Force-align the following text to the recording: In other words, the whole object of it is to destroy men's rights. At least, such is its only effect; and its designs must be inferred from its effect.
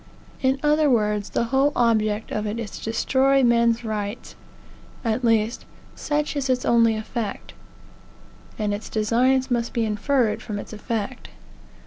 In 0.41 0.57
other 0.63 0.89
words, 0.89 1.29
the 1.29 1.43
whole 1.53 1.71
object 1.75 2.31
of 2.31 2.47
it 2.47 2.57
is 2.57 2.71
to 2.71 2.83
destroy 2.85 3.43
men's 3.43 3.83
rights. 3.85 4.33
At 5.05 5.23
least, 5.23 5.63
such 5.93 6.35
is 6.35 6.49
its 6.49 6.65
only 6.65 6.95
effect; 6.95 7.53
and 8.57 8.73
its 8.73 8.89
designs 8.89 9.51
must 9.51 9.73
be 9.73 9.85
inferred 9.85 10.41
from 10.41 10.57
its 10.57 10.73
effect. 10.73 11.29